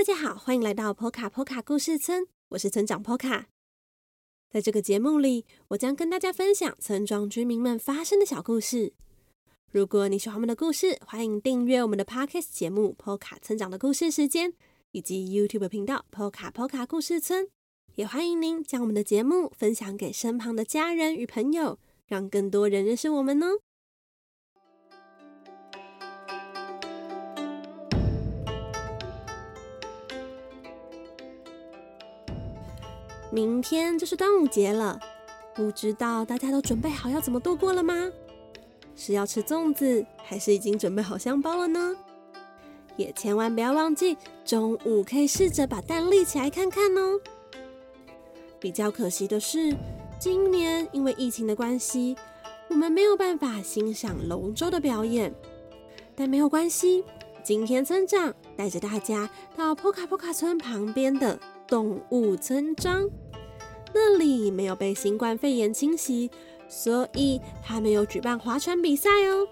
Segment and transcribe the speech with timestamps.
[0.00, 3.48] 大家好，欢迎来到波卡波卡故事村，我是村长波卡。
[4.48, 8.94] 在这个节目里，我将跟大家分享村庄居民们发生的小故事。
[9.70, 14.52] 如果你喜欢我们的故事，欢迎订阅我们的 Podcast 节目《波卡村长的故事时间》，
[14.92, 17.44] 以及 YouTube 频道《波卡波卡故事村》。
[17.96, 23.60] 也欢迎您将我们的节目分享给身旁的家人与朋友，让更多人认识我们哦。
[33.32, 34.98] 明天就是端午节了，
[35.54, 38.10] 不知道大家都准备好要怎么度过了吗？
[38.96, 41.96] 是要吃粽子，还是已经准备好香包了呢？
[42.96, 47.20] 也千万不要忘记，中午可以试着把蛋立起来看看哦。
[48.58, 49.74] 比较可惜的是，
[50.18, 52.16] 今年因为疫情的关系，
[52.68, 55.32] 我们没有办法欣赏龙舟的表演。
[56.14, 57.04] 但没有关系，
[57.42, 61.38] 今天村长带着大家到波卡波卡村旁边的。
[61.70, 63.08] 动物村庄，
[63.94, 66.28] 那里没有被新冠肺炎侵袭，
[66.68, 69.46] 所以他没有举办划船比赛哦。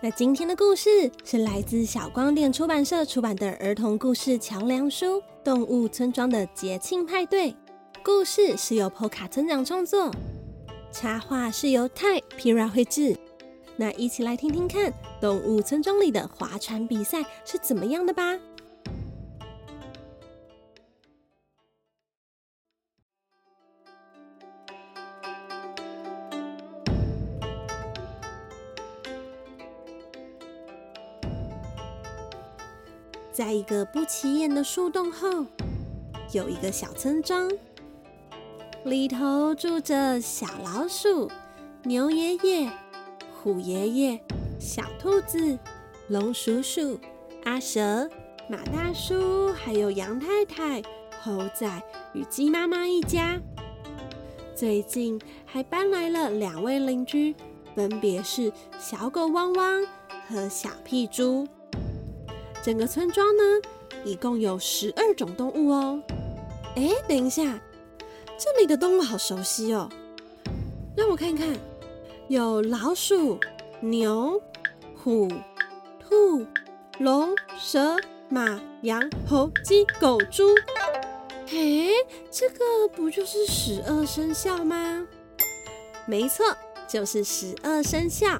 [0.00, 7.50] 那今天的故事是来自小光点出版社出版的儿童故事桥梁书《动物村庄的节庆派对》，
[8.04, 10.08] 故事是由波卡村长创作，
[10.92, 13.16] 插画是由泰皮拉绘制。
[13.76, 18.38] 那一起来听听看，动物村庄里的划船比赛是怎么样的吧。
[33.36, 35.44] 在一个不起眼的树洞后，
[36.32, 37.52] 有一个小村庄，
[38.84, 41.30] 里头住着小老鼠、
[41.82, 42.72] 牛爷爷、
[43.34, 44.18] 虎爷爷、
[44.58, 45.58] 小兔子、
[46.08, 46.98] 龙叔叔、
[47.44, 48.08] 阿蛇、
[48.48, 50.80] 马大叔，还有羊太太、
[51.20, 51.82] 猴仔
[52.14, 53.38] 与鸡妈妈一家。
[54.54, 57.36] 最近还搬来了两位邻居，
[57.74, 59.86] 分别是小狗汪汪
[60.26, 61.46] 和小屁猪。
[62.66, 63.42] 整个村庄呢，
[64.04, 66.02] 一共有十二种动物哦。
[66.74, 67.60] 哎，等一下，
[68.36, 69.88] 这里的动物好熟悉哦。
[70.96, 71.56] 让我看看，
[72.26, 73.38] 有老鼠、
[73.78, 74.42] 牛、
[74.96, 75.28] 虎、
[76.00, 76.44] 兔、
[76.98, 77.96] 龙、蛇、
[78.28, 80.48] 马、羊、猴、鸡、狗、猪。
[81.46, 81.90] 嘿，
[82.32, 85.06] 这个不就是十二生肖吗？
[86.04, 86.44] 没错，
[86.88, 88.36] 就是十二生肖。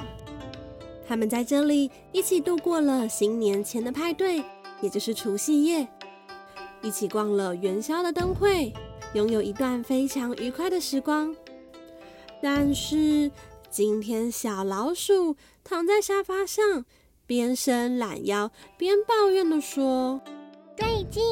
[1.08, 4.42] 他们在这里一起度过了新年前的派对，
[4.80, 5.86] 也就是除夕夜，
[6.82, 8.72] 一起逛了元宵的灯会，
[9.14, 11.34] 拥有一段非常愉快的时光。
[12.42, 13.30] 但是
[13.70, 16.84] 今天，小老鼠躺在沙发上，
[17.24, 20.20] 边伸懒腰边抱怨地说
[20.76, 21.22] ：“最近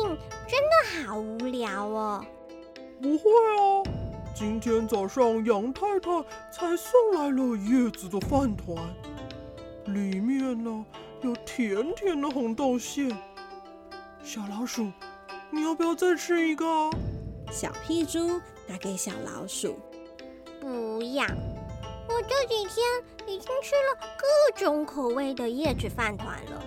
[0.47, 2.25] 真的好无聊哦。
[3.03, 3.83] ”“不会啊，
[4.35, 6.11] 今天早上羊太太
[6.53, 8.77] 才送来了叶子的饭团。”
[9.87, 10.85] 里面呢，
[11.23, 13.09] 有甜甜的红豆馅。
[14.23, 14.91] 小老鼠，
[15.51, 16.65] 你要不要再吃一个？
[17.51, 19.79] 小屁猪拿给小老鼠。
[20.61, 21.27] 不要，
[22.09, 22.85] 我这几天
[23.27, 26.63] 已经吃了各种口味的叶子饭团了。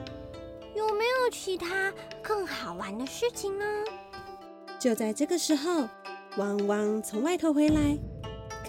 [0.76, 1.92] 有没有其他
[2.22, 3.66] 更好玩的事情呢？
[4.78, 5.90] 就在这个时候，
[6.38, 7.98] 汪汪从外头回来，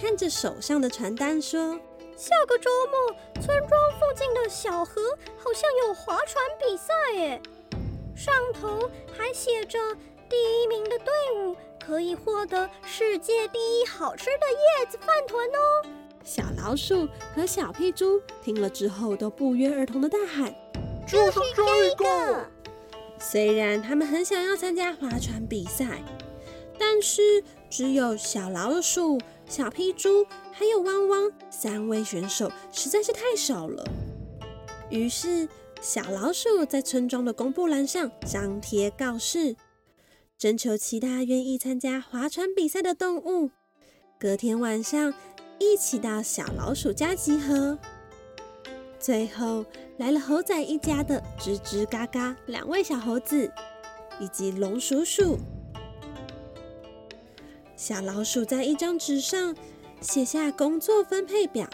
[0.01, 1.79] 看着手上的传单说。
[2.19, 5.01] 下个周末，村庄附近的小河
[5.37, 7.41] 好像有划船比赛耶，
[8.17, 9.79] 上头还写着
[10.29, 14.47] 第一名的队伍可以获得世界第一好吃的
[14.81, 15.89] 叶子饭团哦。
[16.25, 20.53] 小老鼠和小屁猪听了之后都不约而同的大喊
[21.06, 22.44] ：“就是这一个！”
[23.20, 26.03] 虽然他们很想要参加划船比赛，
[26.76, 29.20] 但是只有小老鼠。
[29.50, 30.26] 小屁猪
[30.58, 33.84] 还有汪汪三位选手实在是太少了，
[34.90, 35.49] 于是
[35.81, 39.55] 小老鼠在村庄的公布栏上张贴告示，
[40.37, 43.52] 征求其他愿意参加划船比赛的动物，
[44.19, 45.14] 隔天晚上
[45.60, 47.78] 一起到小老鼠家集合。
[48.99, 49.64] 最后
[49.99, 53.49] 来了猴仔一家的吱吱嘎嘎两位小猴子，
[54.19, 55.38] 以及龙叔叔。
[57.76, 59.55] 小老鼠在一张纸上
[60.00, 61.69] 写下工作分配表，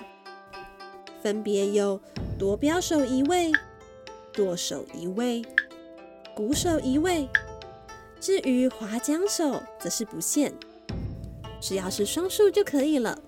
[1.22, 2.00] 分别有
[2.38, 3.52] 夺标手一位、
[4.32, 5.44] 舵手一位、
[6.34, 7.28] 鼓手一位。
[8.18, 10.52] 至于划桨手，则是不限，
[11.60, 13.18] 只要是双数就可以了。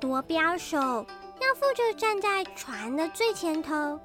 [0.00, 4.00] 夺标手要负责站在船的最前头，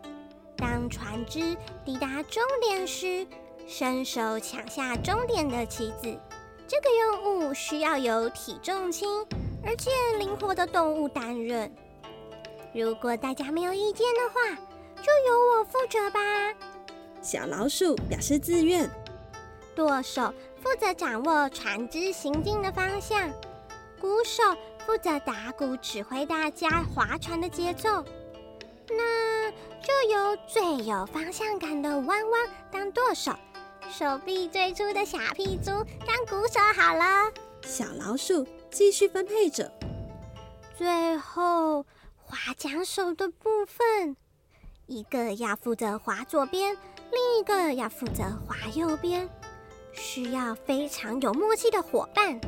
[0.57, 1.55] 当船只
[1.85, 3.25] 抵达终点时，
[3.65, 6.19] 伸手抢下终点的旗子。
[6.67, 9.25] 这个任务需要有体重轻
[9.65, 11.71] 而且灵活的动物担任。
[12.73, 14.55] 如果大家没有意见的话，
[15.01, 16.19] 就由我负责吧。
[17.21, 18.89] 小老鼠表示自愿。
[19.75, 23.29] 舵手负责掌握船只行进的方向，
[23.99, 24.43] 鼓手
[24.85, 28.03] 负责打鼓指挥大家划船的节奏。
[28.89, 33.31] 那就由最有方向感的汪汪当舵手，
[33.95, 35.69] 手臂最粗的小屁猪
[36.07, 37.31] 当鼓手好了。
[37.61, 39.71] 小老鼠继续分配着。
[40.75, 41.85] 最后
[42.17, 44.17] 划桨手的部分，
[44.87, 46.75] 一个要负责划左边，
[47.11, 49.29] 另一个要负责划右边，
[49.91, 52.41] 需要非常有默契的伙伴。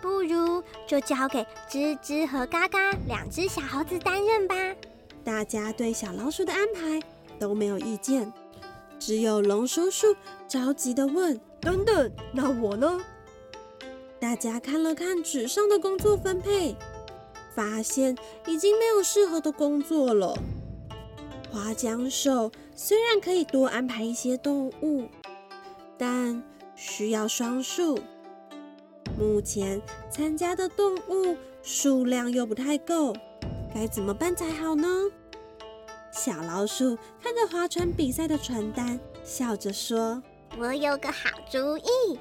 [0.00, 4.54] 不如就交给吱吱和嘎嘎两只小猴子担任吧。
[5.24, 7.04] 大家对小老鼠的安排
[7.40, 8.32] 都没有意见，
[8.98, 10.16] 只有龙叔叔
[10.48, 13.00] 着急地问：“等等，那我呢？”
[14.18, 16.74] 大家看了看纸上的工作分配，
[17.54, 18.16] 发现
[18.46, 20.34] 已经没有适合的工作了。
[21.52, 25.04] 划桨手虽然可以多安排一些动物，
[25.96, 26.42] 但
[26.74, 27.98] 需要双数。
[29.18, 33.14] 目前参加的动物数量又不太够，
[33.74, 34.88] 该怎么办才好呢？
[36.16, 40.20] 小老鼠看着划船比赛的传单，笑着说
[40.56, 42.18] ：“我有个好主意。”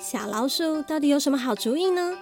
[0.00, 2.18] 小老鼠到底有什么好主意呢？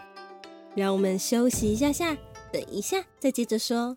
[0.77, 2.15] 让我们休息一下下，
[2.53, 3.97] 等一下再接着说。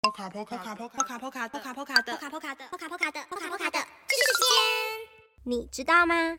[0.00, 6.38] 波卡波卡波卡波卡波卡波卡波卡的波卡波卡的波卡波卡的波卡波卡的知识时间，你知道吗？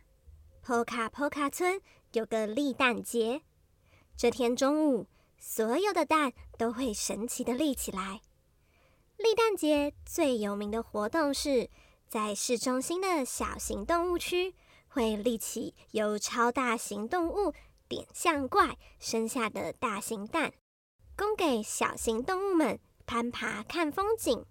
[0.61, 1.79] 波卡波卡村
[2.11, 3.41] 有个立蛋节，
[4.17, 5.07] 这天中午，
[5.41, 8.21] 所有的蛋都会神奇的立起来。
[9.17, 11.69] 立蛋节最有名的活动是
[12.07, 14.55] 在市中心的小型动物区，
[14.87, 17.53] 会立起由超大型动物
[17.89, 20.53] 点像怪生下的大型蛋，
[21.17, 22.79] 供给小型动物们。
[23.03, 24.45] 攀爬看风景，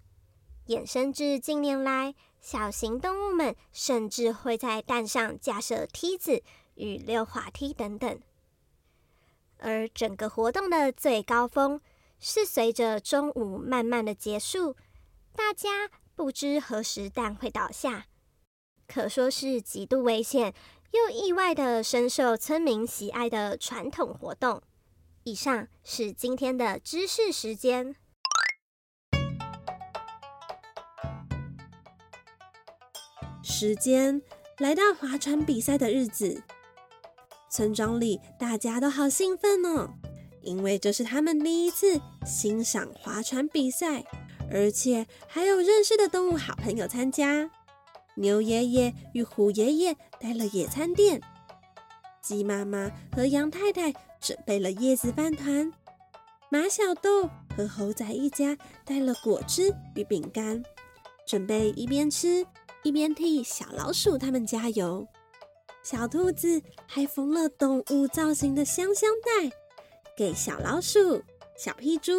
[0.67, 6.43] 衍生至近年来，小型动物们甚至会在蛋上架设梯子
[6.75, 8.21] 与溜滑梯等等。
[9.61, 11.81] 而整个活动的最高峰
[12.19, 14.75] 是随着中午慢慢的结束，
[15.35, 18.07] 大家不知何时蛋会倒下，
[18.87, 20.53] 可说是极度危险
[20.93, 24.63] 又意外的深受村民喜爱的传统活动。
[25.25, 27.95] 以上是今天的知识时间。
[33.43, 34.23] 时间
[34.59, 36.43] 来到划船比赛的日子，
[37.51, 39.91] 村庄里大家都好兴奋哦，
[40.41, 44.05] 因为这是他们第一次欣赏划船比赛，
[44.51, 47.51] 而且还有认识的动物好朋友参加。
[48.15, 51.21] 牛爷爷与虎爷爷带了野餐垫，
[52.23, 55.73] 鸡妈妈和羊太太准备了叶子饭团，
[56.51, 60.63] 马小豆和猴仔一家带了果汁与饼干，
[61.27, 62.47] 准备一边吃。
[62.83, 65.07] 一边替小老鼠他们加油，
[65.83, 69.51] 小兔子还缝了动物造型的香香袋，
[70.17, 71.23] 给小老鼠、
[71.57, 72.13] 小屁猪、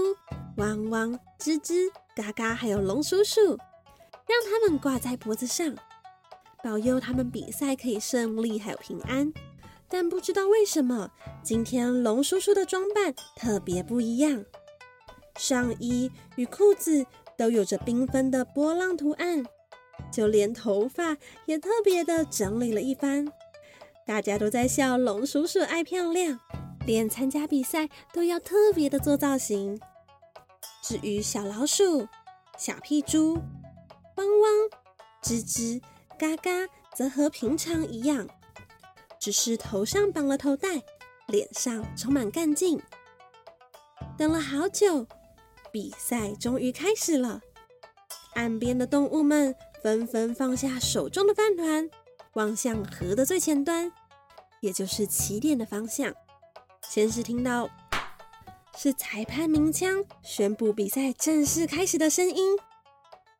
[0.57, 5.75] 汪汪、吱吱、嘎嘎，还有龙叔叔，让他们挂在脖子上，
[6.63, 9.31] 保佑他们比赛可以胜利还有平安。
[9.87, 11.11] 但不知道为什么，
[11.43, 14.43] 今天龙叔叔的装扮特别不一样，
[15.37, 17.05] 上衣与裤子
[17.37, 19.45] 都有着缤纷的波浪图案。
[20.11, 21.15] 就连头发
[21.45, 23.31] 也特别的整理了一番，
[24.05, 26.39] 大家都在笑龙叔叔爱漂亮，
[26.85, 29.79] 连参加比赛都要特别的做造型。
[30.83, 32.07] 至于小老鼠、
[32.57, 33.35] 小屁猪、
[34.15, 34.69] 汪汪、
[35.23, 35.81] 吱吱、
[36.17, 38.27] 嘎嘎，则和平常一样，
[39.19, 40.81] 只是头上绑了头带，
[41.27, 42.81] 脸上充满干劲。
[44.17, 45.05] 等了好久，
[45.71, 47.41] 比赛终于开始了，
[48.33, 49.55] 岸边的动物们。
[49.81, 51.89] 纷纷放下手中的饭团，
[52.33, 53.91] 望向河的最前端，
[54.61, 56.13] 也就是起点的方向。
[56.87, 57.69] 先是听到
[58.77, 62.57] 是裁判鸣枪宣布比赛正式开始的声音，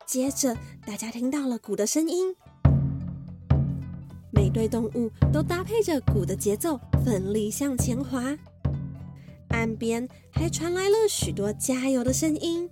[0.06, 0.56] 接着
[0.86, 2.36] 大家听到了鼓的声音。
[4.30, 8.36] 每对动物都搭配着鼓的节奏，奋力向前滑。
[9.48, 12.68] 岸边还传来了许多加油的声音。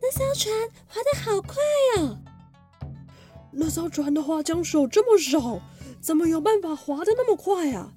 [0.00, 0.52] 那艘船
[0.86, 1.56] 划得好快
[1.98, 2.18] 哦！
[3.66, 5.58] 那艘船的划桨手这么少，
[5.98, 7.90] 怎么有办法划得那么快啊？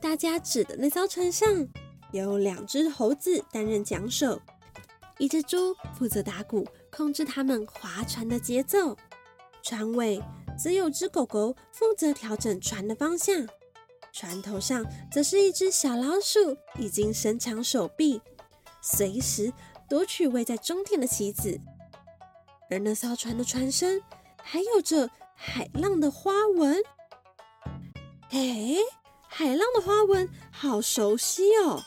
[0.00, 1.68] 大家指的那艘船上
[2.10, 4.40] 有两只猴子担任桨手，
[5.18, 8.96] 一只猪负责打鼓，控制他们划船的节奏；
[9.62, 10.22] 船尾
[10.58, 13.46] 则有只狗狗负责调整船的方向。
[14.14, 18.22] 船头上则是一只小老鼠，已经伸长手臂，
[18.80, 19.52] 随时
[19.86, 21.60] 夺取位在终点的棋子。
[22.70, 24.00] 而那艘船的船身
[24.42, 26.82] 还有着海浪的花纹。
[28.30, 28.76] 哎，
[29.28, 31.82] 海浪的花纹好熟悉哦！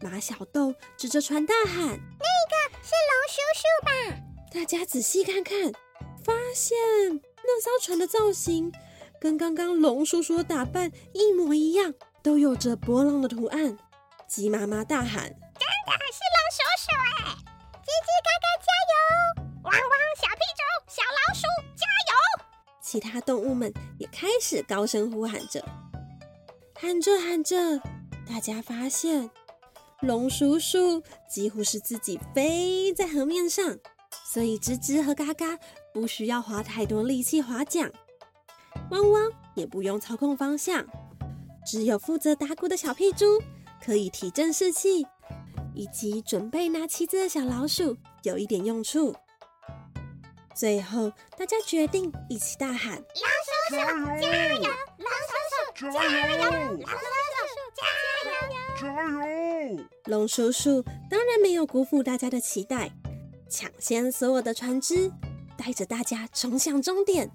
[0.00, 3.92] 马小豆指着船大喊：“那个是龙叔叔吧？”
[4.52, 5.72] 大家仔细看看，
[6.24, 6.76] 发现
[7.44, 8.72] 那艘船的造型
[9.20, 13.78] 跟刚刚龙叔叔的打扮一模一样，都有着波浪的图案。
[14.26, 15.22] 鸡妈妈大喊
[15.54, 17.36] ：“真的是龙叔叔哎！
[17.80, 18.94] 叽叽嘎嘎加油！
[19.62, 19.80] 汪汪
[20.16, 20.51] 小屁猪、小老鼠加油！”
[22.92, 25.64] 其他动物们也开始高声呼喊着，
[26.74, 27.78] 喊着喊着，
[28.28, 29.30] 大家发现
[30.02, 33.78] 龙叔叔几乎是自己飞在河面上，
[34.26, 35.58] 所以吱吱和嘎嘎
[35.94, 37.90] 不需要花太多力气划桨，
[38.90, 40.84] 汪汪也不用操控方向，
[41.64, 43.24] 只有负责打鼓的小屁猪
[43.82, 45.06] 可以提振士气，
[45.74, 49.16] 以及准备拿旗子的小老鼠有一点用处。
[50.54, 52.96] 最后，大家决定一起大喊
[53.70, 53.76] ：“龙叔叔
[54.20, 54.60] 加油！
[54.98, 56.38] 龙叔叔加油！
[56.70, 56.94] 龙叔
[57.48, 57.82] 叔加
[58.28, 58.30] 油！
[58.80, 58.84] 加
[59.76, 62.90] 油！”龙叔叔当然没有辜负大家的期待，
[63.48, 65.10] 抢先所有的船只，
[65.56, 67.30] 带着大家冲向终点。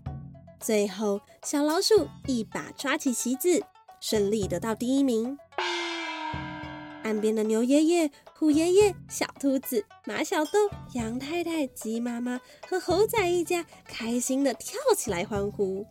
[0.60, 3.64] 最后，小老鼠一把抓起旗子，
[4.00, 5.38] 顺利得到第一名。
[7.08, 12.38] 岸边的牛爷爷、虎爷爷、小兔子、马小豆、羊太太、鸡妈妈
[12.68, 15.88] 和猴仔一家开心的跳起来欢呼。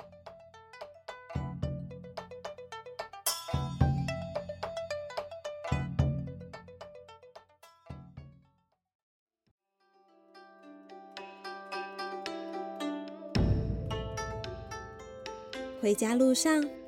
[15.80, 16.86] 回家路上。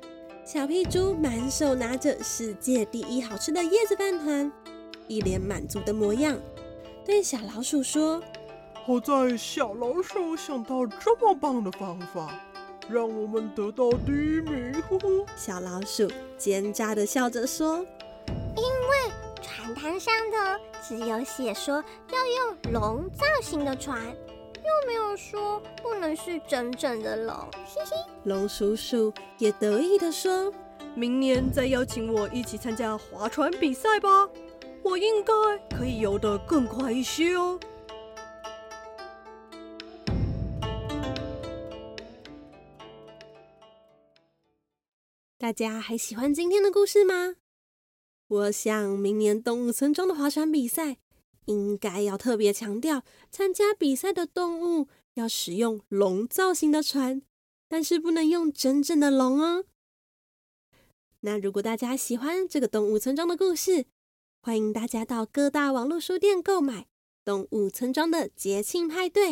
[0.51, 4.51] 小屁猪满手拿着世界第一好吃的叶子饭团，
[5.07, 6.35] 一脸满足的模样，
[7.05, 8.19] 对小老鼠说
[8.83, 12.33] ：“好在小老鼠想到这么棒的方法，
[12.89, 17.85] 让我们得到第一名。”呼呼，小老鼠奸诈的笑着说
[18.57, 19.13] ：“因为
[19.43, 24.01] 传单上的只有写说要用龙造型的船。”
[24.69, 27.35] 又没有说不能是整整的龙，
[27.65, 27.91] 嘿嘿。
[28.23, 30.53] 龙叔叔也得意地说
[30.95, 34.29] ：“明年再邀请我一起参加划船比赛吧，
[34.83, 35.33] 我应该
[35.75, 37.59] 可以游得更快一些哦。”
[45.39, 47.35] 大家还喜欢今天的故事吗？
[48.27, 50.97] 我想明年动物村庄的划船比赛。
[51.49, 57.23] 应该要特别强调，参加比赛的动物要使用龙造型的船，
[57.67, 59.65] 但是不能用真正的龙哦。
[61.21, 63.87] 那如果大家喜欢这个动物村庄的故事，
[64.41, 66.81] 欢迎大家到各大网络书店购买
[67.25, 69.27] 《动物村庄的节庆派对》。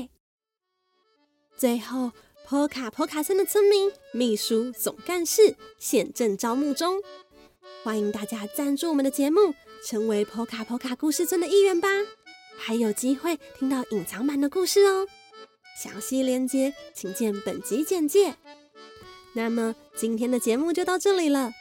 [1.56, 2.12] 最后，
[2.48, 7.00] 坡卡坡卡村的村民、秘书、总干事现正招募中，
[7.84, 9.54] 欢迎大家赞助我们的节目。
[9.84, 11.88] 成为波卡波卡故事村的一员吧，
[12.58, 15.08] 还有机会听到隐藏版的故事哦。
[15.82, 18.36] 详细链接请见本集简介。
[19.34, 21.52] 那么今天的节目就到这里了，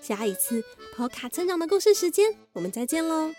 [0.00, 0.62] 下一次
[0.96, 3.32] 波卡村长的故事时间，我们再见喽。